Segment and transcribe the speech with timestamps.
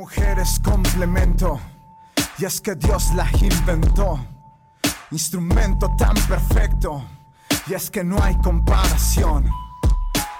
[0.00, 1.60] mujer es complemento,
[2.38, 4.18] y es que Dios la inventó.
[5.10, 7.04] Instrumento tan perfecto,
[7.66, 9.50] y es que no hay comparación.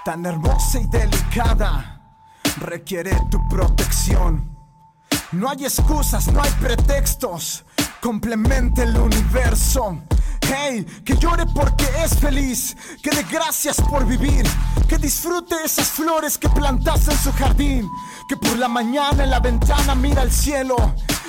[0.03, 2.01] Tan hermosa y delicada,
[2.57, 4.57] requiere tu protección.
[5.31, 7.63] No hay excusas, no hay pretextos,
[8.01, 9.99] complemente el universo.
[10.53, 14.45] Hey, que llore porque es feliz, que dé gracias por vivir,
[14.89, 17.89] que disfrute esas flores que plantaste en su jardín,
[18.27, 20.75] que por la mañana en la ventana mira al cielo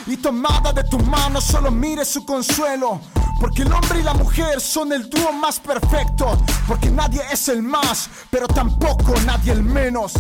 [0.09, 3.01] y tomada de tu mano solo mire su consuelo.
[3.41, 6.37] Porque el hombre y la mujer son el dúo más perfecto,
[6.67, 10.15] porque nadie es el más, pero tampoco nadie el menos.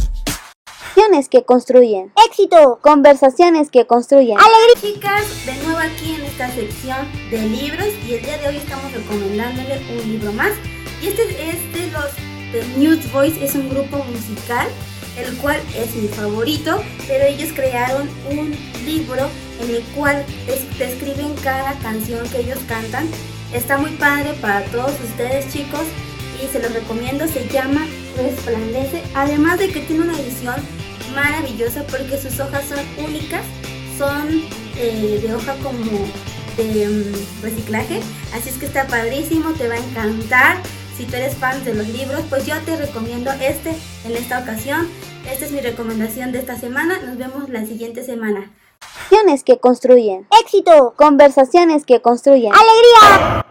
[0.95, 2.12] Conversaciones que construyen.
[2.28, 2.78] Éxito.
[2.83, 4.37] Conversaciones que construyen.
[4.39, 4.95] Alegría.
[4.95, 6.12] Chicas, de nuevo aquí
[6.51, 10.52] sección de libros y el día de hoy estamos recomendándole un libro más.
[11.00, 12.10] Y este es de los
[12.52, 14.69] The Newsboys, es un grupo musical,
[15.16, 19.28] el cual es mi favorito, pero ellos crearon un libro
[19.60, 20.24] en el cual
[20.78, 23.08] describen cada canción que ellos cantan.
[23.52, 25.83] Está muy padre para todos ustedes chicos
[26.42, 27.86] y se los recomiendo, se llama
[28.17, 30.56] Resplandece, además de que tiene una edición
[31.14, 33.45] maravillosa porque sus hojas son únicas,
[33.98, 34.42] son
[34.77, 36.06] eh, de hoja como
[36.56, 38.00] de mm, reciclaje,
[38.34, 40.56] así es que está padrísimo, te va a encantar.
[40.97, 43.70] Si tú eres fan de los libros, pues yo te recomiendo este
[44.05, 44.89] en esta ocasión.
[45.30, 47.00] Esta es mi recomendación de esta semana.
[47.00, 48.50] Nos vemos la siguiente semana.
[49.12, 50.27] Conversaciones que construyen.
[50.42, 50.95] Éxito.
[50.97, 52.53] Conversaciones que construyen.
[52.53, 53.45] Alegría.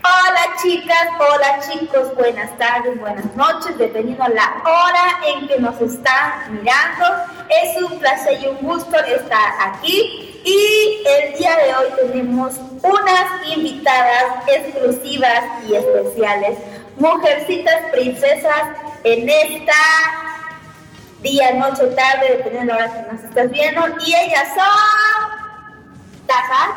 [0.00, 6.52] Hola chicas, hola chicos, buenas tardes, buenas noches, dependiendo la hora en que nos están
[6.52, 7.04] mirando.
[7.50, 13.48] Es un placer y un gusto estar aquí y el día de hoy tenemos unas
[13.56, 16.58] invitadas exclusivas y especiales,
[16.96, 18.62] mujercitas princesas
[19.04, 19.74] en esta
[21.22, 23.82] día, noche, tarde, dependiendo de la hora que nos estás viendo.
[24.06, 25.38] Y ellas son...
[26.26, 26.76] Taza.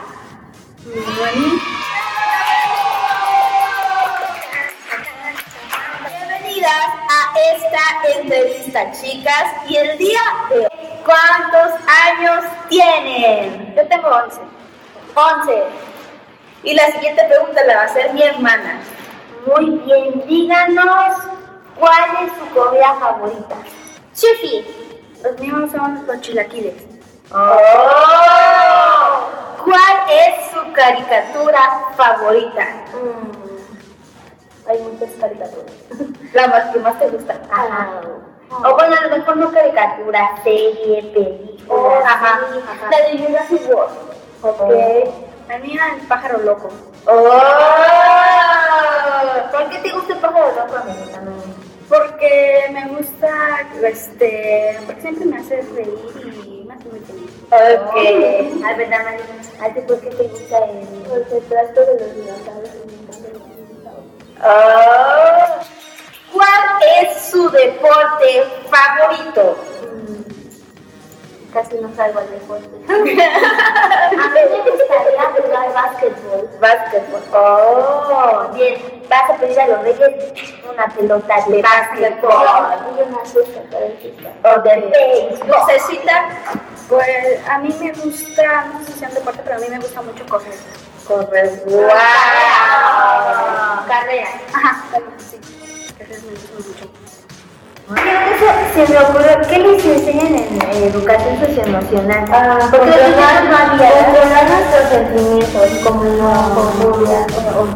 [6.67, 9.45] A esta entrevista, chicas.
[9.67, 13.73] Y el día de hoy, ¿cuántos años tienen?
[13.75, 14.41] Yo tengo 11.
[15.15, 15.63] 11.
[16.63, 18.79] Y la siguiente pregunta la va a hacer mi hermana.
[19.45, 21.15] Muy bien, díganos
[21.79, 23.55] cuál es su comida favorita.
[24.13, 24.65] Chufi.
[25.23, 26.73] Los míos son los chilaquiles.
[27.31, 27.37] Oh.
[29.63, 32.65] ¿Cuál es su caricatura favorita?
[32.93, 33.40] Mm.
[34.67, 35.73] Hay muchas caricaturas.
[36.33, 37.41] La más que más te gusta.
[37.51, 38.01] Ajá.
[38.49, 41.99] O bueno, a lo mejor no caricatura, serie, película.
[42.05, 42.41] Ajá.
[42.91, 44.11] La de Jurassic World.
[44.43, 44.61] Ok.
[45.53, 46.69] A mí el pájaro loco.
[47.07, 47.41] Oh.
[49.51, 51.21] ¿Por qué te gusta el pájaro loco, amiga?
[51.89, 57.29] Porque me gusta, este, porque siempre me hace reír y me hace muy feliz.
[57.47, 58.63] Ok.
[58.65, 60.87] A ver, más, ¿por qué te gusta el...?
[61.09, 62.71] Porque trato de los dinosaurios
[64.43, 65.61] Oh.
[66.33, 66.49] ¿Cuál
[67.01, 69.57] es su deporte favorito?
[71.53, 72.69] Casi no salgo al deporte.
[72.87, 76.49] A mí me gustaría jugar básquetbol.
[76.61, 77.21] Básquetbol.
[77.33, 79.03] Oh, bien.
[79.09, 82.31] Vas a pedir a los reyes una pelota de básquetbol.
[82.97, 84.31] Y una cesta para el cista.
[84.43, 85.57] O de béisbol.
[85.67, 86.29] Necesita,
[86.87, 89.79] pues a mí me gusta, no sé si es un deporte, pero a mí me
[89.79, 90.53] gusta mucho correr.
[91.11, 91.63] Correr.
[91.65, 91.87] ¡Wow!
[93.87, 94.27] Carrera.
[94.53, 94.83] Ajá,
[95.29, 95.37] sí.
[95.97, 96.85] Correr me gusta mucho.
[97.91, 102.23] Eso se me ocurrió, ¿qué les enseñan en, educación socioemocional?
[102.31, 103.89] Ah, Porque controlar- no había.
[104.05, 107.19] controlar nuestros sentimientos, como homofobia
[107.57, 107.67] o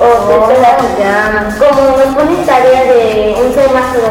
[0.00, 0.48] Oh,
[0.98, 1.56] ya.
[1.56, 4.08] Como nos ponen tarea de un semáforo,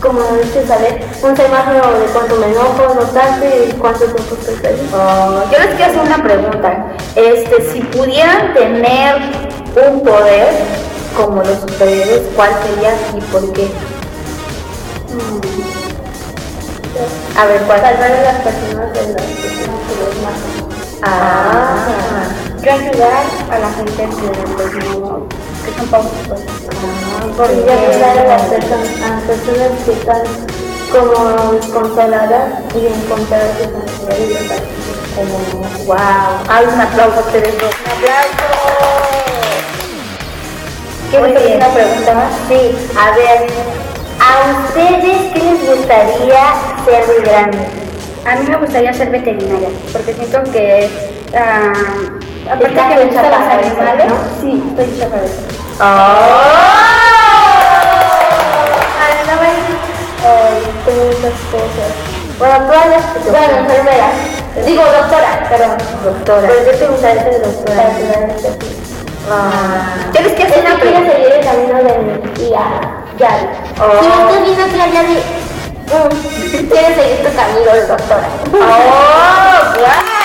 [0.00, 4.54] como dice saber, un semáforo de cuánto me enojo, no tanto y cuánto tiempo estoy
[4.56, 4.90] feliz.
[4.94, 6.86] Oh, yo les quiero hacer una pregunta.
[7.14, 9.16] Este, si pudieran tener
[9.88, 10.48] un poder
[11.16, 13.68] como los superhéroes, ¿cuál sería y por qué?
[17.38, 17.80] A ver, ¿cuál?
[17.80, 20.70] Salvar a las personas de las personas que los matan.
[21.02, 22.26] Ah,
[22.62, 25.26] Yo ayudar a la gente que, no,
[25.64, 26.12] que son pobres.
[26.28, 26.40] Pues.
[27.36, 27.72] ¿por Y qué?
[27.72, 30.22] ayudar a las personas, a las personas que están
[30.92, 34.56] como desconsoladas y encontrar su felicidad y libertad.
[35.14, 35.38] Como,
[35.86, 35.96] wow.
[36.48, 37.70] Hay un aplauso a ustedes dos.
[37.84, 38.50] Un aplauso.
[41.10, 42.32] ¿Quieres hacer una pregunta más?
[42.48, 43.46] Sí, a ver,
[44.20, 46.54] ¿a ustedes qué les gustaría
[46.84, 47.60] ser de grandes?
[48.24, 50.88] A mí me gustaría ser veterinaria, porque siento que,
[51.36, 51.72] ah,
[52.46, 54.16] aparte ¿Estás que me gustan los animales, no?
[54.40, 55.42] sí, estoy hecha para eso.
[55.80, 55.84] ¡Oh!
[59.00, 59.34] A ver, no,
[60.22, 61.90] eh, tengo muchas cosas.
[62.38, 64.08] Bueno, todas las Bueno, enfermera.
[64.64, 65.78] Digo, doctora, perdón.
[66.04, 66.48] Doctora.
[66.48, 67.82] Pero yo te gustaría ser doctora.
[69.30, 72.64] Ah, ¿Tienes que hacer una quiero seguir el camino de mi tía
[73.18, 73.46] Yari.
[73.78, 74.02] Oh.
[74.02, 75.18] Si me estás viendo tía Yari,
[75.86, 78.28] mm, quieres seguir tu camino de doctora.
[78.52, 79.78] ¡Oh!
[79.78, 80.19] ¡Wow!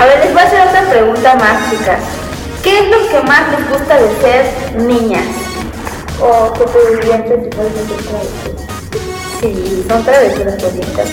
[0.00, 2.00] A ver, les voy a hacer otra pregunta más, chicas.
[2.62, 5.26] ¿Qué es lo que más les gusta de ser niñas?
[6.20, 6.64] O que
[7.46, 8.68] y puedes hacer travesuras.
[9.40, 11.08] Sí, son travesuras bonitas.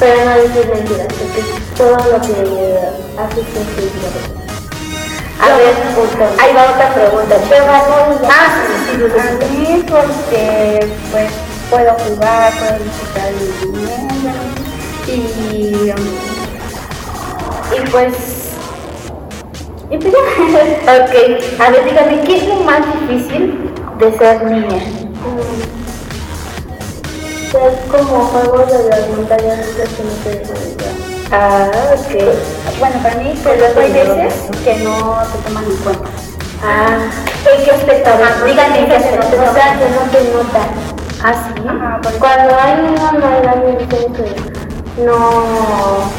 [0.00, 1.42] Pero no decir mentiras, porque
[1.76, 2.78] todo lo que
[3.18, 4.38] haces es.
[5.40, 5.74] A ver,
[6.38, 7.36] ahí va otra pregunta.
[7.48, 8.28] chicas.
[8.28, 11.30] Ah, sí, sí, A mí porque pues
[11.70, 13.98] puedo jugar, puedo disfrutar de niña
[15.06, 15.92] y,
[17.76, 18.14] y pues
[19.90, 20.18] Y pues ya.
[21.04, 24.78] Ok, a ver, dígame, ¿qué es lo más difícil de ser niña?
[27.50, 30.78] Ser como juegos de las montañas rusas que no te.
[31.30, 32.78] Ah, ok.
[32.78, 34.34] bueno para mí pues hay veces
[34.64, 36.08] que no te toman en cuenta.
[36.64, 36.98] Ah,
[37.54, 38.10] ¿en qué aspecto?
[38.10, 39.36] A ver, Díganme, ¿en qué aspecto?
[39.36, 40.68] O sea, que no te notan.
[41.22, 41.62] Ah, sí.
[41.68, 46.10] Ajá, Cuando hay una dicen que no,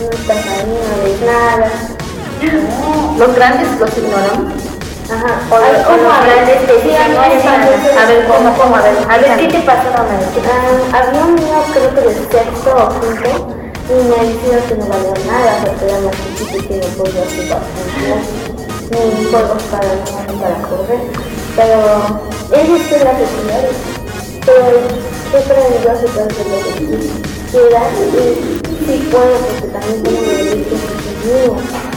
[0.00, 1.70] no estás ahí, no ves nada.
[3.18, 4.52] Los grandes los ignoramos.
[5.10, 5.40] Ajá.
[5.50, 8.76] O, Hay o como los a ver, ¿cómo, cómo?
[8.76, 10.20] A ver, a ver, ¿qué te pasó, mamá?
[10.92, 13.48] Ah, había un niño, creo que de sexto o quinto,
[13.88, 17.24] y me decía que no valía nada porque era más chiquito y que no podía
[17.24, 17.62] jugar
[18.90, 19.88] ni juegos para,
[20.38, 21.02] para correr.
[21.56, 21.78] Pero
[22.52, 23.72] él es la secundaria,
[24.44, 24.64] pero
[25.30, 30.80] siempre me iba a hacer lo que quisiera y sí puedo porque también tengo derechos
[31.24, 31.56] mío.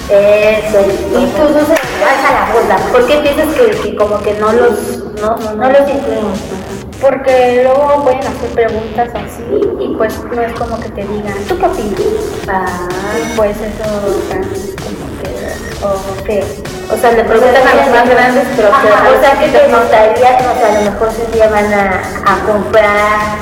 [0.10, 0.80] Eso.
[0.82, 2.78] Y tú no se vas a la bola.
[2.92, 6.38] ¿Por qué piensas que, que como que no los, no, no, los incluimos?
[7.00, 9.44] porque luego pueden hacer preguntas así
[9.80, 12.00] y pues no es como que te digan, ¿tú qué opinas?
[12.48, 12.88] Ah,
[13.36, 14.44] pues eso tan
[15.82, 16.44] como que,
[16.92, 20.52] o sea, le preguntan a los más grandes, pero Ajá, o sea, que te gustaría,
[20.54, 23.40] o sea, a lo mejor si un día van a, a comprar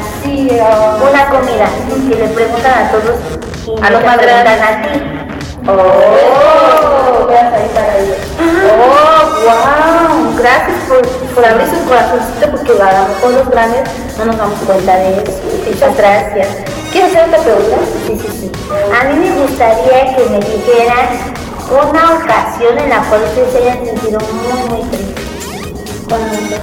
[0.58, 4.62] una comida y le preguntan a todos A los más grandes.
[4.62, 5.20] a ti.
[5.68, 8.18] Oh, para ellos.
[8.40, 14.26] oh, wow, gracias por, por abrir su corazoncito porque a lo mejor los grandes no
[14.26, 15.32] nos damos cuenta de eso.
[15.68, 16.48] Muchas gracias.
[16.92, 17.78] ¿Quieres hacer otra pregunta?
[18.08, 18.52] Sí, sí, sí.
[19.00, 21.36] A mí me gustaría que me dijeran
[21.70, 26.60] una ocasión en la cual ustedes se hayan sentido muy, muy me tocan.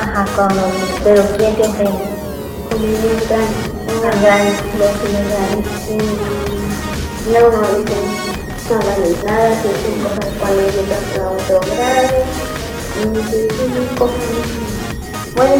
[0.00, 0.62] Ajá, cuando,
[1.02, 2.21] pero ¿quién te?
[2.80, 3.72] Niño grande.
[4.02, 4.46] Los dan.
[7.30, 8.04] Luego me dicen,
[8.68, 10.60] no vales nada, si hacen cosas cuando
[11.22, 12.16] a otro grado.
[12.98, 13.40] Y sí,
[13.98, 14.62] cosas.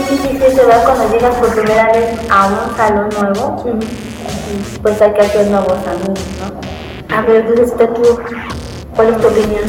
[0.08, 3.64] Sí, sí, se va cuando llegas por primera vez a un salón nuevo,
[4.82, 7.16] pues hay que hacer nuevos amigos, ¿no?
[7.16, 8.20] A ver, entonces tú,
[8.94, 9.64] ¿cuál es tu opinión?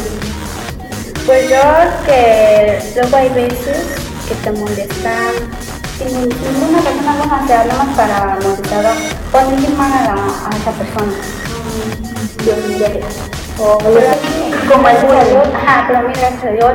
[1.25, 1.61] Pues yo
[2.05, 3.87] que luego hay veces
[4.27, 5.33] que te molestan,
[6.11, 10.71] ninguna razón alguna te habla más para molestar o poner mal a, la, a esa
[10.71, 11.13] persona.
[12.45, 12.53] Yo
[13.63, 16.71] O Como a Dios, ajá, pero a mí gracias a Dios,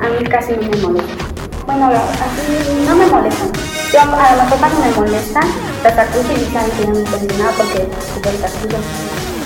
[0.00, 1.24] a mí casi no me molesta.
[1.66, 3.50] Bueno, así no me molestan.
[3.92, 5.44] Yo a lo mejor cuando me molestan,
[5.82, 7.82] las acuso y dicen que no me entendí nada porque
[8.28, 8.78] el castigo.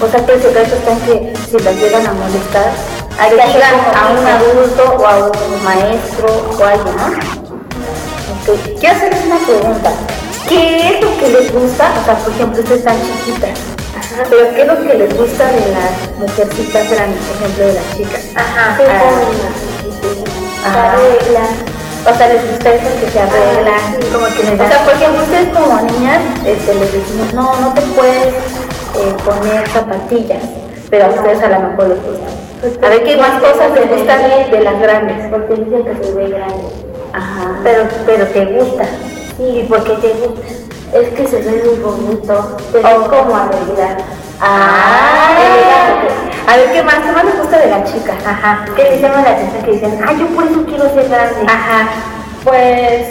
[0.01, 2.73] O sea, que el secreto está en que si las llegan a molestar,
[3.19, 7.48] hay que a un adulto o a un maestro o a alguien, ¿no?
[8.49, 9.93] Ok, quiero hacerles una pregunta.
[10.49, 11.93] ¿Qué es lo que les gusta?
[12.01, 13.59] O sea, por ejemplo, ustedes están chiquitas.
[14.31, 17.95] Pero ¿qué es lo que les gusta de las mujercitas grandes, por ejemplo, de las
[17.95, 18.25] chicas?
[18.35, 18.77] Ajá.
[18.79, 18.85] Se
[20.65, 21.53] ah, arreglan.
[22.07, 23.81] O sea, les gusta eso que se arreglan,
[24.15, 24.65] como que les da.
[24.65, 29.15] O sea, por ejemplo, ustedes como niñas, este, les decimos, no, no te puedes eh,
[29.27, 30.43] poner zapatillas,
[30.89, 32.87] pero a ustedes a lo mejor les gusta.
[32.87, 35.31] A ver qué más cosas les gustan de las grandes.
[35.31, 36.88] Porque dicen que se ve grande.
[37.13, 37.51] Ajá.
[37.63, 38.85] Pero, pero te gusta.
[39.39, 40.43] ¿Y por qué te gusta?
[40.95, 42.57] Es que se ve muy bonito.
[42.73, 43.09] Se ve Oh.
[43.09, 43.99] como arreglar.
[44.41, 46.15] Ah, elegante.
[46.49, 46.95] A ver, ¿qué más?
[46.97, 48.17] ¿Qué más les gusta de las chicas?
[48.27, 48.65] Ajá.
[48.75, 49.63] ¿Qué les llama la atención?
[49.65, 51.47] Que dicen, ah, yo por eso quiero ser grande.
[51.47, 51.89] Ajá.
[52.45, 53.09] Pues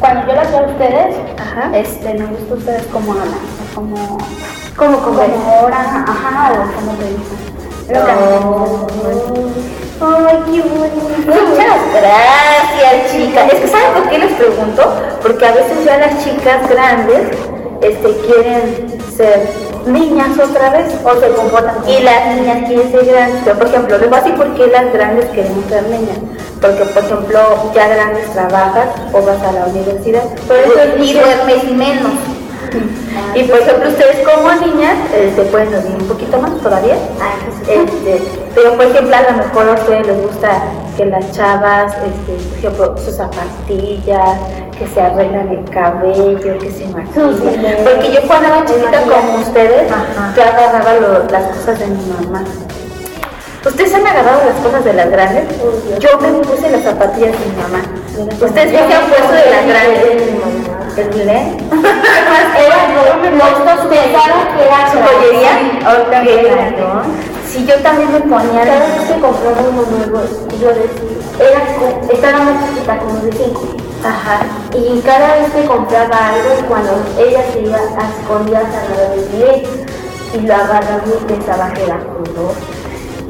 [0.00, 1.76] cuando yo las veo a ustedes, Ajá.
[1.76, 3.34] este, me gusta ustedes como hablan,
[3.74, 4.18] como,
[4.76, 5.30] ¿Cómo como comer?
[5.62, 7.45] oran, ajá, o como te dicen.
[7.88, 7.98] Ay,
[10.46, 11.08] qué bonito.
[11.26, 13.52] Muchas gracias, chicas.
[13.52, 14.82] Es que ¿saben por qué les pregunto?
[15.22, 17.28] Porque a veces ya las chicas grandes
[17.80, 19.48] este, quieren ser
[19.86, 23.40] niñas otra vez o se comportan y las niñas quieren ser grandes.
[23.44, 26.18] Pero, por ejemplo, les voy a decir por qué las grandes queremos ser niñas.
[26.60, 31.64] Porque, por ejemplo, ya grandes trabajas o vas a la universidad Por eso y duermes
[31.70, 32.12] menos.
[33.34, 36.96] Y por ejemplo, ustedes como niñas eh, se pueden dormir un poquito más todavía.
[37.20, 37.34] Ah.
[37.68, 38.22] Este,
[38.54, 40.62] pero por ejemplo, a lo mejor a ustedes les gusta
[40.96, 44.38] que las chavas, este, por ejemplo, sus zapatillas,
[44.78, 47.76] que se arreglan el cabello, que se maquillan.
[47.84, 50.32] Porque yo cuando era chiquita como ustedes, Ajá.
[50.36, 52.44] yo agarraba lo- las cosas de mi mamá.
[53.64, 55.44] ¿Ustedes han agarrado las cosas de las grandes?
[55.98, 57.82] Yo me puse las zapatillas de mi mamá.
[58.40, 60.02] ¿Ustedes qué se han puesto de las grandes?
[60.96, 61.10] ¿El
[62.96, 63.36] bilé?
[63.36, 65.52] Nosotros pensaron que era ¿Su joyería?
[65.86, 66.12] Ok,
[67.50, 68.64] Sí, yo también me ponía.
[68.64, 70.20] Cada vez que compraba uno nuevo,
[70.60, 73.76] yo decía, era, estaba más chiquita, como de 5.
[74.04, 74.40] Ajá.
[74.74, 79.28] Y cada vez que compraba algo, cuando ella se iba a escondidas a la de
[79.32, 79.62] bebé,
[80.34, 82.54] y lo agarraba y pensaba que era color.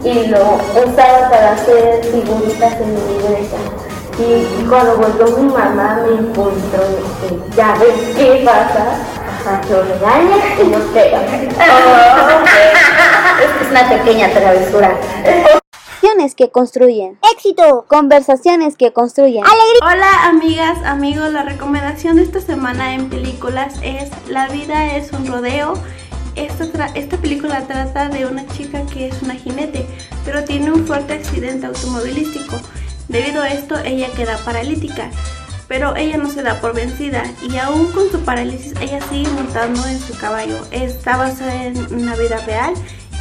[0.03, 0.39] Y lo
[0.85, 3.57] usaba para hacer figuritas en mi libreta.
[4.19, 6.83] Y cuando volvió mi mamá me encontró,
[7.57, 8.97] ya ves qué pasa.
[9.47, 11.23] Ajá, lo regaña y lo pega.
[11.69, 13.63] Oh.
[13.63, 14.97] Es una pequeña travesura.
[15.23, 17.19] Conversaciones que construyen.
[17.33, 17.85] Éxito.
[17.89, 19.45] Conversaciones que construyen.
[19.83, 25.27] Hola amigas, amigos, la recomendación de esta semana en películas es La vida es un
[25.27, 25.75] rodeo.
[26.35, 29.87] Esta, tra- esta película trata de una chica que es una jinete,
[30.25, 32.57] pero tiene un fuerte accidente automovilístico.
[33.09, 35.11] Debido a esto, ella queda paralítica,
[35.69, 39.85] pero ella no se da por vencida y aún con su parálisis, ella sigue montando
[39.87, 40.59] en su caballo.
[40.71, 42.75] Está basada en una vida real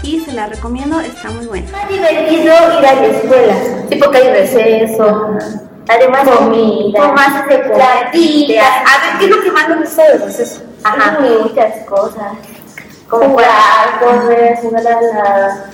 [0.04, 1.68] y se la recomiendo, está muy buena.
[1.84, 3.56] Es divertido ir a la escuela.
[3.90, 5.38] Sí, porque hay receso.
[5.88, 7.00] Además, Comida.
[7.00, 8.66] Tomas de platitas.
[8.66, 10.62] A ver, ¿qué es lo que más les gusta del receso?
[10.84, 11.20] Ajá.
[11.20, 12.34] muchas cosas.
[13.10, 15.66] Como jugar, correr, jugar a la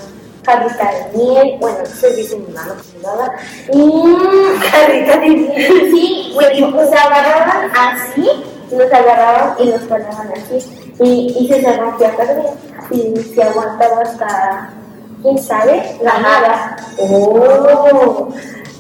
[0.44, 1.58] carrita de miel.
[1.60, 3.78] Bueno, eso dice mi mamá que se.
[3.78, 5.92] Y Carrita de miel.
[5.92, 8.30] sí, güey, nos agarraban así,
[8.72, 10.94] nos agarraban y nos ponían así.
[11.00, 12.46] Y, y se rompía perder.
[12.92, 14.74] Y si aguantaba hasta,
[15.22, 16.76] quién sabe, ganaba.
[17.00, 18.30] Oh.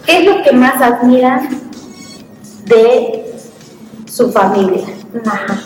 [0.05, 1.49] ¿Qué es lo que más admiran
[2.65, 3.33] de
[4.07, 4.85] su familia?
[5.25, 5.57] Ajá.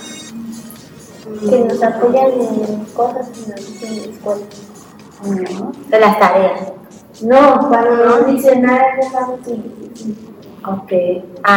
[1.49, 4.35] Que nos apoyan en cosas que nos dicen en la
[5.89, 6.73] De las tareas.
[7.21, 10.35] No, cuando nos dicen nada, dejamos y.
[10.67, 10.91] Ok.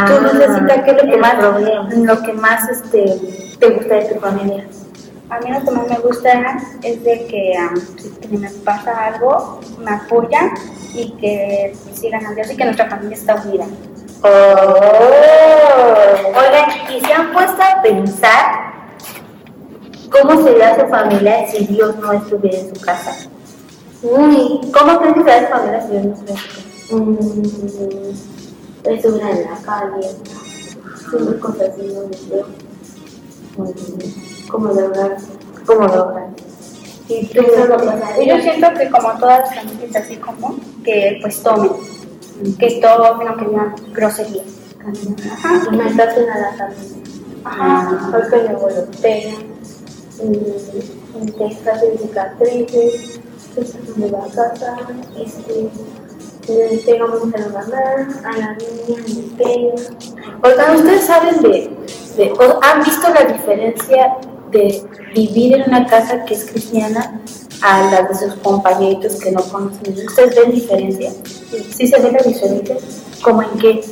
[0.06, 1.88] ¿Tú, Lucecita, qué es lo que más, problema.
[1.90, 4.66] lo que más este, te gusta de tu familia?
[5.30, 9.60] A mí lo que más me gusta es de que am, si me pasa algo,
[9.78, 10.52] me apoyan
[10.94, 13.64] y que sigan a Dios y que nuestra familia está unida.
[14.22, 14.28] Oh.
[16.28, 18.72] Oigan, ¿y se han puesto a pensar
[20.10, 23.28] cómo sería su familia si Dios no estuviera en su casa?
[24.02, 26.42] Uy, ¿Cómo creen que Dios no estuviera en su casa?
[26.90, 27.18] mm,
[28.84, 30.08] es una en la calle.
[31.10, 32.02] Siempre cosas así, no
[34.72, 35.18] de verdad.
[35.66, 36.34] ¿Cómo lo hagan?
[37.08, 38.24] Y tú pasar.
[38.24, 41.72] Yo siento que como todas las familias así como que pues tomen,
[42.58, 44.46] que tomen aunque digan groserías.
[45.72, 47.02] Y me tratan a la familia.
[47.44, 48.08] Ajá.
[48.12, 49.34] Porque mi abuelo pega.
[50.22, 50.24] Y
[51.20, 53.20] en Texas de cicatrices.
[53.58, 54.76] Entonces me va a casa.
[55.16, 55.68] Este.
[56.86, 59.74] Pegamos a la mamá, a la niña, pega.
[60.42, 61.70] Oigan, ¿ustedes saben de,
[62.16, 64.16] de- han visto la diferencia
[64.50, 64.82] de
[65.14, 67.20] vivir en una casa que es cristiana
[67.60, 69.94] a la de sus compañeritos que no conocen?
[70.06, 71.12] ¿Ustedes ven diferencia?
[71.76, 72.78] ¿Sí se ve la diferencia?
[73.22, 73.84] ¿Cómo en qué?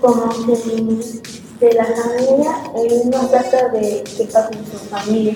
[0.00, 5.34] Como que de la familia, él no trata de que pase su familia.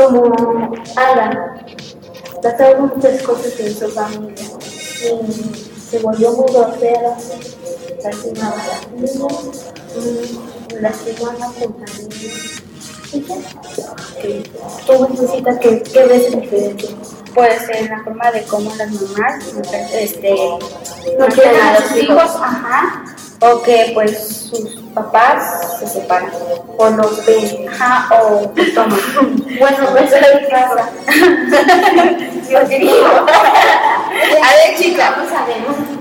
[0.00, 1.62] Como Ada,
[2.40, 4.46] trataba muchas cosas en su familia.
[5.02, 7.16] Y se volvió muy grosera,
[8.02, 12.32] lastimaba a las niñas, mm, lastimaba a su familia.
[13.12, 13.36] Y ya.
[14.86, 16.90] ¿Tú necesitas que qué ves en diferencia?
[17.34, 19.44] Pues en la forma de cómo las mamás
[19.92, 20.34] este,
[21.18, 23.04] No quieren a los hijos, ajá,
[23.40, 26.30] o que pues sus papás se separan,
[26.76, 27.68] O los ven.
[27.68, 28.98] ajá, o pues toman.
[29.58, 30.90] Bueno, pues ahí pasa.
[32.50, 32.62] A
[34.54, 35.14] ver, chicas,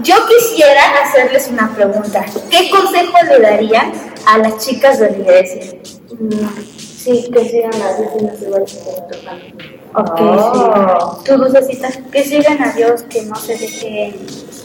[0.02, 2.26] yo quisiera hacerles una pregunta.
[2.50, 3.92] ¿Qué consejo le darían
[4.26, 5.74] a las chicas de la iglesia?
[6.20, 9.69] Mm, Sí, que sigan las vecinas iguales que.
[9.96, 11.16] Ok, Oh.
[11.18, 11.24] sí.
[11.26, 11.90] ¿Tú, Lucecita?
[12.12, 14.16] Que sigan a Dios, que no se dejen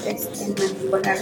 [0.07, 1.17] este, manipular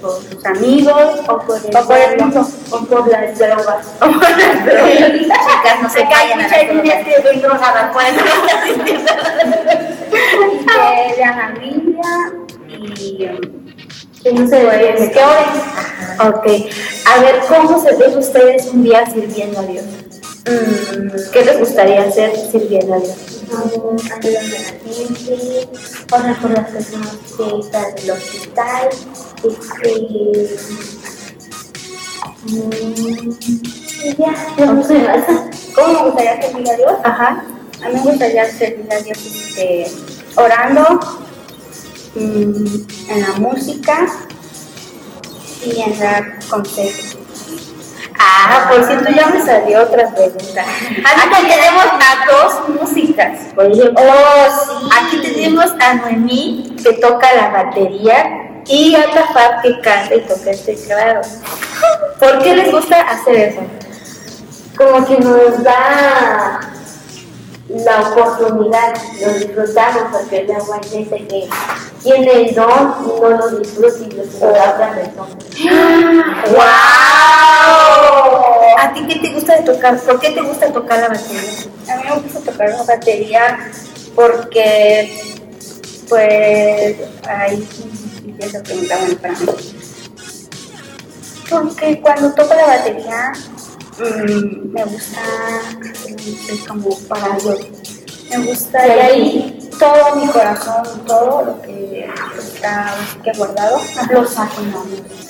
[0.00, 2.48] por sus amigos O por el, o por el mundo, mundo.
[2.70, 3.86] o por las drogas.
[4.00, 7.04] Chicas, no se callen a las drogas.
[7.04, 7.96] que ven drogadas,
[10.62, 12.32] y que lean la Biblia
[12.68, 13.38] y um,
[14.22, 16.34] Que no se pues que oren.
[16.34, 16.46] Ok.
[17.06, 19.84] A ver, ¿cómo se ven ustedes un día sirviendo a Dios?
[20.46, 23.37] Mm, ¿Qué les gustaría hacer sirviendo a Dios?
[23.56, 24.40] Ayudando a la
[24.84, 25.68] gente,
[26.12, 28.88] orar por las personas que están en el hospital,
[29.44, 29.90] este,
[32.44, 33.30] mm,
[34.18, 34.32] ya.
[34.56, 36.92] ¿Cómo me gustaría servir a Dios?
[37.04, 37.44] Ajá.
[37.84, 39.90] A mí me gustaría servir a Dios este,
[40.34, 41.00] orando,
[42.14, 44.06] mm, en la música
[45.64, 47.17] y en dar consejos.
[48.18, 50.62] Ah, por cierto, ya me salió otra pregunta.
[50.62, 53.38] Aquí tenemos a dos músicas.
[53.54, 54.02] Por ejemplo,
[54.96, 60.50] aquí tenemos a Noemí que toca la batería y a Tafab que canta y toca
[60.50, 61.20] el teclado.
[62.18, 63.60] ¿Por qué les gusta hacer eso?
[64.78, 66.60] como que nos da
[67.68, 71.48] la oportunidad, lo disfrutamos porque hay gente que
[72.02, 75.34] tiene el don y no lo disfruta y lo disfruta otra persona.
[76.52, 77.87] ¡Wow!
[78.80, 79.98] ¿A ti qué te gusta de tocar?
[79.98, 81.40] ¿Por qué te gusta tocar la batería?
[81.90, 83.70] A mí me gusta tocar la batería
[84.14, 85.36] porque,
[86.08, 87.68] pues, ahí
[88.38, 89.46] esa pregunta bueno para mí.
[91.50, 93.32] Porque cuando toco la batería,
[93.98, 95.22] mm, me gusta,
[96.48, 97.58] es como para Dios.
[98.30, 102.08] Me gusta y ahí todo mi corazón, todo lo que
[102.38, 102.94] está
[103.24, 103.80] que guardado,
[104.12, 105.27] lo saco en la música.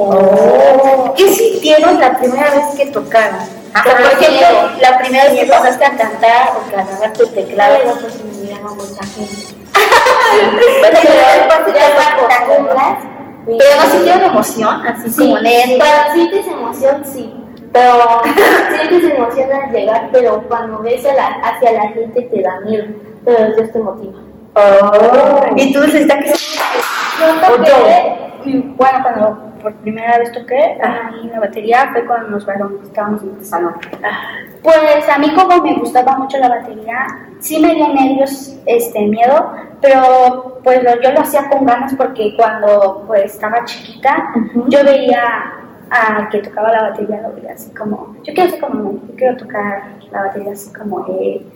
[0.00, 1.14] Oh.
[1.16, 3.40] ¿Qué sintieron la primera vez que tocaron?
[3.72, 7.80] Sea, por ejemplo, la primera vez que pasaste a cantar o que agarraste el teclado.
[7.80, 9.54] Claro, pues me llama mucha gente.
[13.48, 15.84] Pero no sintieron emoción, así Sí, como lento.
[15.84, 17.34] cuando sientes emoción, sí.
[17.72, 18.22] Pero
[18.76, 22.86] sientes emoción al llegar, pero cuando ves a la, hacia la gente te da miedo.
[23.24, 24.18] Pero Dios te motiva.
[24.54, 25.42] Oh.
[25.56, 31.28] Y tú dices, ¿está que Yo toqué, mm, bueno, cuando por primera vez toqué ahí
[31.32, 33.74] la batería fue con los varones, estábamos en el salón.
[34.62, 37.06] Pues a mí como me gustaba mucho la batería,
[37.40, 42.34] sí me dio nervios, este, miedo, pero pues lo- yo lo hacía con ganas porque
[42.36, 44.30] cuando pues estaba chiquita,
[44.68, 45.52] yo veía
[45.90, 49.14] a que tocaba la batería, lo veía así como, yo quiero ser como él, yo
[49.16, 51.46] quiero tocar la batería así como él.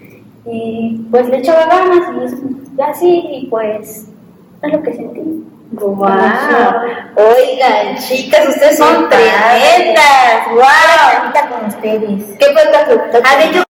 [0.45, 2.09] Y pues le echaba ganas
[2.77, 4.09] y así, y pues
[4.63, 5.45] es lo que sentí.
[5.73, 5.97] Wow.
[7.17, 10.49] Oigan, chicas, ustedes son tremendas.
[10.51, 10.63] Wow.
[10.63, 12.39] Ahorita con ustedes.
[12.39, 13.65] ¿Qué pregunta?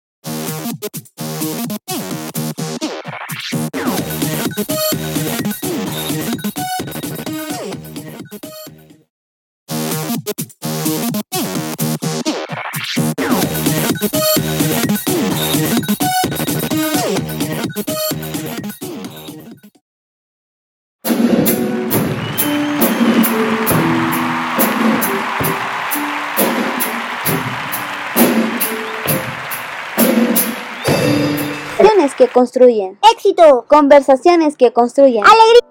[32.32, 32.98] Construyen.
[33.14, 33.66] Éxito.
[33.68, 35.24] Conversaciones que construyen.
[35.26, 35.62] Alegría.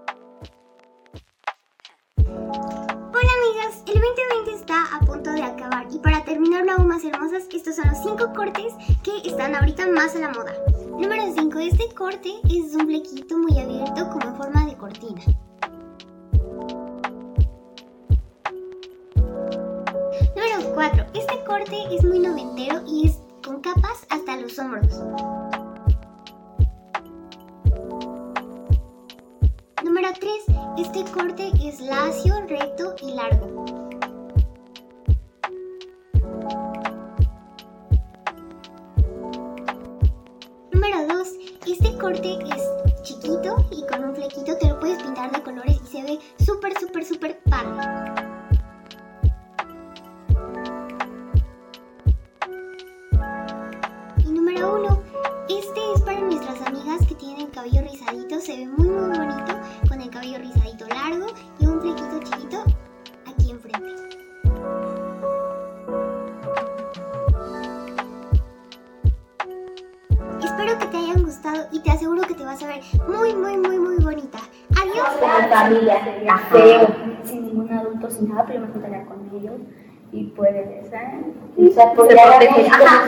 [3.12, 7.44] Hola amigas, el 2020 está a punto de acabar y para terminarlo aún más hermosas,
[7.52, 10.54] estos son los 5 cortes que están ahorita más a la moda.
[10.90, 15.20] Número 5, este corte es un flequito muy abierto como en forma de cortina.
[20.36, 25.00] Número 4, este corte es muy noventero y es con capas hasta los hombros.
[30.78, 33.64] Este corte es lacio, recto y largo.
[40.72, 41.28] Número 2.
[41.66, 45.86] Este corte es chiquito y con un flequito te lo puedes pintar de colores y
[45.86, 48.19] se ve súper, súper, súper padre.
[71.30, 74.38] Gustado y te aseguro que te vas a ver muy, muy, muy, muy bonita.
[74.82, 75.08] Adiós.
[75.20, 75.96] Como familia.
[76.50, 76.88] feo,
[77.22, 79.54] sin ningún adulto, sin nada, pero yo me juntaría con ellos
[80.10, 80.50] y pues,
[80.90, 81.34] ¿saben?
[81.56, 82.16] Y se como si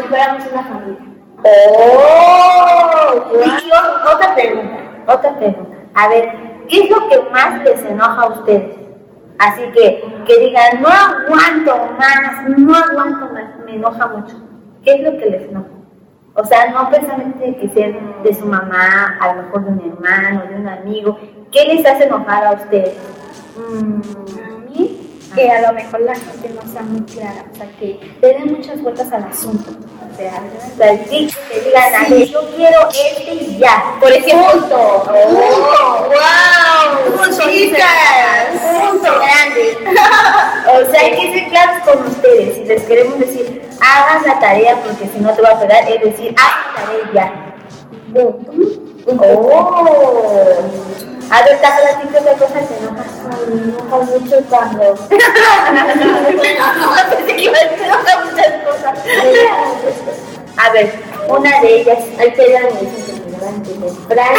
[0.09, 1.07] fuéramos una familia.
[1.45, 3.23] ¡Oh!
[3.35, 4.77] Y o- otra pregunta,
[5.09, 5.77] otra pregunta.
[5.95, 6.33] A ver,
[6.69, 8.77] ¿qué es lo que más les enoja a ustedes?
[9.41, 14.37] Así que, que digan, no aguanto más, no aguanto más, me enoja mucho.
[14.85, 15.67] ¿Qué es lo que les enoja?
[16.35, 17.89] O sea, no precisamente que sea
[18.23, 21.19] de su mamá, a lo mejor de un hermano, de un amigo.
[21.51, 22.95] ¿Qué les hace enojar a ustedes?
[23.57, 24.01] Mm,
[24.41, 27.99] a mí, que a lo mejor la gente no sea muy clara, o sea, que
[28.21, 29.73] le den muchas vueltas al asunto.
[30.11, 30.43] O sea,
[30.79, 33.97] Las chicas que digan, a ver, yo quiero este y ya.
[34.01, 37.83] Por ejemplo, oh, wow, chicas,
[38.81, 39.77] punto grande.
[40.69, 42.55] o sea, hay que ser claros con ustedes.
[42.57, 46.01] Si les queremos decir, hagan la tarea porque si no te va a pegar, es
[46.01, 47.55] decir, haz la tarea ya.
[48.15, 48.39] Oh.
[51.31, 53.05] A ver, Carla, ¿a ti qué otra cosa te enoja?
[53.49, 54.95] Me enoja mucho cuando
[57.11, 57.89] Pensé que iba a decir
[58.25, 58.95] muchas cosas.
[60.59, 60.87] A ver,
[61.29, 61.99] una de ellas.
[62.19, 62.57] hay que ir
[63.51, 64.39] me me temprano.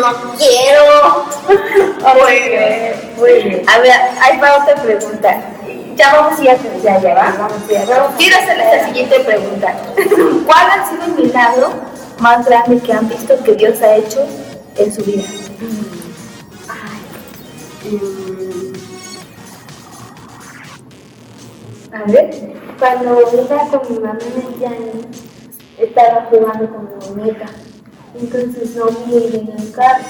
[0.00, 1.26] No quiero.
[2.14, 3.68] Muy bien, muy bien.
[3.68, 5.42] A ver, ahí va otra pregunta.
[5.96, 7.34] Ya vamos a ir a ya, ya va.
[7.38, 7.88] Vamos a ir.
[7.88, 8.14] Vamos.
[8.16, 9.74] Quiero hacerles la siguiente pregunta.
[10.46, 11.72] ¿Cuál ha sido el milagro
[12.18, 14.26] más grande que han visto que Dios ha hecho
[14.76, 15.24] en su vida?
[21.92, 22.30] A ver,
[22.78, 24.92] cuando iba con mi mamá en el llano,
[25.78, 27.46] estaba jugando con mi muñeca.
[28.18, 30.04] Entonces no vi el carro.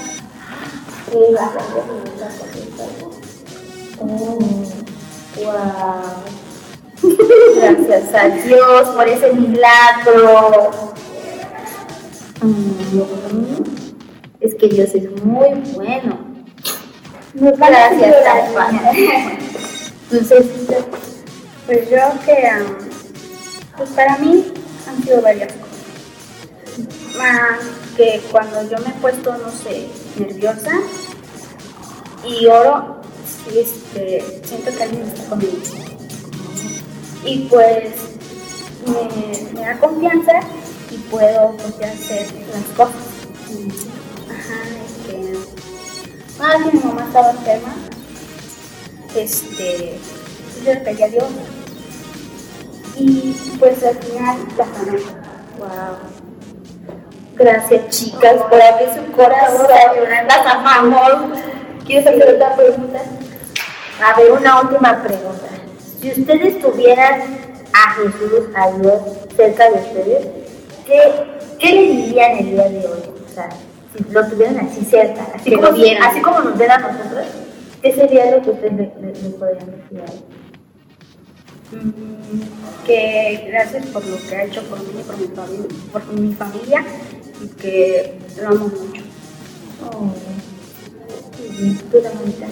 [1.13, 2.45] Y iba a de mi casa
[3.99, 4.15] con
[5.37, 6.35] Wow.
[7.57, 10.71] Gracias a Dios por ese milagro.
[12.41, 13.63] Mm,
[14.41, 16.19] Es que Dios es muy bueno.
[17.35, 18.71] Gracias, Alfa.
[20.11, 20.47] Entonces,
[21.67, 22.65] Pues yo que, am,
[23.77, 24.45] pues para mí
[24.87, 25.69] han sido varias cosas.
[27.17, 27.61] Más
[27.97, 29.87] que cuando yo me he puesto, no sé,
[30.19, 30.73] nerviosa
[32.27, 32.97] y oro,
[33.55, 35.59] este, siento que alguien está conmigo.
[37.25, 37.95] Y pues
[38.87, 40.41] me, da confianza
[40.91, 42.97] y puedo pues, hacer las cosas.
[44.29, 45.39] Ajá, es que
[46.41, 47.75] ah, mi mamá estaba enferma,
[49.15, 49.99] este,
[50.65, 51.25] yo le pedí a Dios
[52.97, 54.99] y pues al final la sané.
[55.59, 55.69] wow.
[57.37, 59.67] Gracias, chicas, por abrir su corazón.
[60.29, 61.39] Las amamos.
[61.85, 63.01] ¿Quieres hacer otra pregunta?
[64.03, 65.49] A ver, una última pregunta.
[66.01, 67.23] Si ustedes tuvieran
[67.73, 69.01] a Jesús, a Dios,
[69.37, 70.27] cerca de ustedes,
[70.87, 71.01] ¿qué,
[71.59, 73.01] qué le dirían el día de hoy?
[73.27, 73.49] O sea,
[73.97, 77.27] si lo tuvieran así cerca, así, como, así como nos ven a nosotros,
[77.83, 80.25] ¿qué sería lo que ustedes le, le- le podrían decir a él?
[81.73, 86.35] Mm, que gracias por lo que ha hecho por mí, por mi, fami- por mi
[86.35, 86.85] familia
[87.43, 89.03] y que lo amo mucho.
[89.91, 90.13] Oh,
[91.91, 92.47] tú la bonita.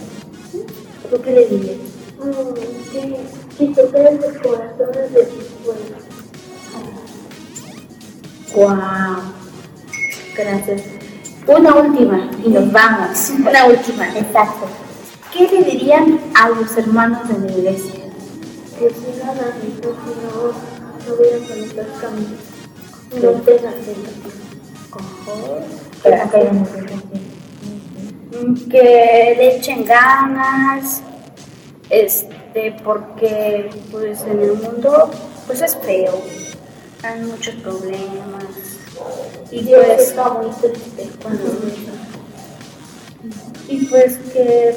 [1.10, 1.76] ¿Tú qué le dirías?
[2.18, 2.54] Mm,
[2.92, 3.16] que,
[3.58, 6.02] que los corazones de sus pueblos.
[8.54, 9.22] Wow.
[10.36, 10.82] Gracias.
[11.46, 13.30] Una última y nos vamos.
[13.38, 14.66] Una última, exacto.
[15.32, 18.01] ¿Qué le dirían a los hermanos de la iglesia?
[18.82, 20.50] Que no,
[22.00, 22.40] caminos.
[23.22, 23.74] No tengan
[29.38, 31.00] le echen ganas,
[31.90, 35.10] este, porque pues en el mundo
[35.46, 36.20] pues es feo,
[37.04, 38.44] hay muchos problemas.
[39.52, 41.08] Y Dios pues está muy triste.
[41.22, 41.44] cuando
[43.68, 44.76] y pues que,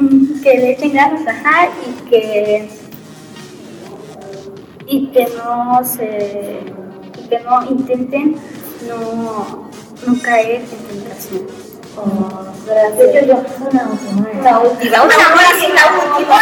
[0.00, 2.83] mm, que le echen ganas, ajá, y que
[4.86, 6.60] y que no se
[7.18, 8.36] y que no intenten
[8.88, 9.70] no,
[10.06, 11.46] no caer en tentación.
[11.96, 12.44] Oh.
[12.66, 13.36] Yo, yo,
[13.70, 14.28] una última.
[14.40, 15.02] Una última.
[15.04, 15.14] Una
[15.60, 16.36] sí, la última.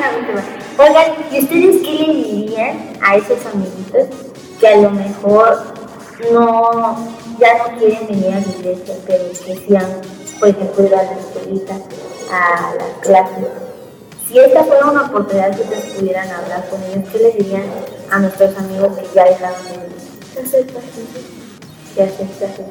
[0.00, 0.58] la última.
[0.78, 4.06] Oigan, ¿y ustedes qué le dirían a esos amiguitos
[4.60, 5.64] que a lo mejor
[6.30, 6.96] no,
[7.38, 10.00] ya no quieren venir a la iglesia, pero que sí han,
[10.38, 11.74] por ejemplo, a la escuelita,
[12.30, 13.67] a las clases?
[14.28, 17.64] Si esta fuera una oportunidad que ustedes pudieran hablar con ellos, ¿qué les dirían
[18.10, 20.44] a nuestros amigos que ya dejaron de ir?
[20.44, 21.24] acepta a Jesús
[21.94, 22.68] Que aceptan a Jesús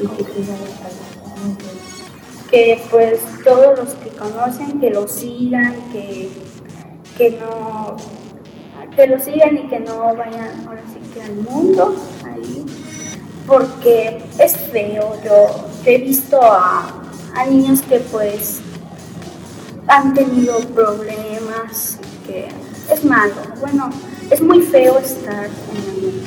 [0.00, 1.10] y que sigan la palabra.
[1.44, 1.80] y que la
[2.50, 6.30] que pues todos los que conocen que lo sigan, que,
[7.16, 7.96] que no
[8.96, 11.94] que lo sigan y que no vayan ahora sí que al mundo
[12.24, 12.64] ahí.
[13.46, 15.16] Porque es feo.
[15.24, 15.46] Yo,
[15.84, 16.88] yo he visto a,
[17.34, 18.60] a niños que pues
[19.88, 22.48] han tenido problemas que
[22.90, 23.34] es malo.
[23.60, 23.90] Bueno
[24.30, 26.22] es muy feo estar mundo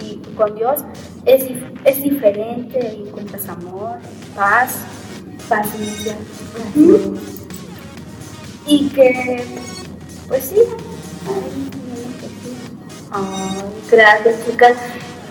[0.00, 0.80] y con Dios
[1.24, 1.44] es,
[1.84, 3.98] es diferente encuentras amor
[4.36, 4.76] paz
[5.48, 6.16] paciencia.
[8.66, 9.44] Y que
[10.28, 10.60] pues sí.
[13.10, 13.22] Ay,
[13.90, 14.76] gracias, chicas.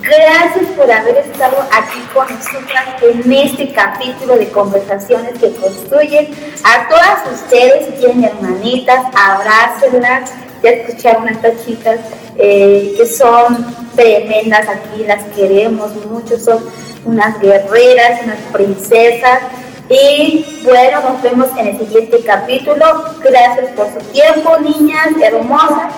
[0.08, 6.30] Gracias por haber estado aquí con nosotras en este capítulo de conversaciones que construyen.
[6.64, 10.32] A todas ustedes, si tienen hermanitas, abrácenlas.
[10.64, 12.00] Ya escucharon a estas chicas
[12.38, 16.64] eh, que son tremendas aquí, las queremos mucho, son
[17.04, 19.42] unas guerreras, unas princesas.
[19.90, 22.86] Y bueno, nos vemos en el siguiente capítulo.
[23.20, 25.92] Gracias por su tiempo, niñas hermosas.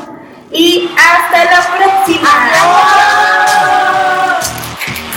[0.51, 2.29] Y hasta la próxima.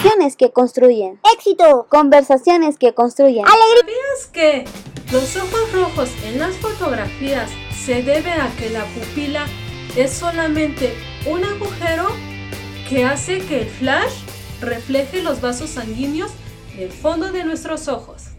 [0.02, 1.20] Conversaciones que construyen.
[1.36, 1.86] Éxito.
[1.88, 3.44] Conversaciones que construyen.
[3.46, 4.64] ¿Sabías que
[5.12, 9.46] los ojos rojos en las fotografías se debe a que la pupila
[9.94, 10.92] es solamente
[11.30, 12.08] un agujero
[12.88, 14.12] que hace que el flash
[14.60, 16.32] refleje los vasos sanguíneos
[16.76, 18.31] del fondo de nuestros ojos?